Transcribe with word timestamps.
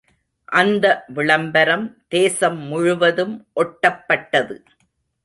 அந்த 0.45 1.03
விளம்பரம் 1.07 2.03
தேசம் 2.07 2.57
முழுவதும் 2.57 3.47
ஒட்டப்பட்டது. 3.55 4.63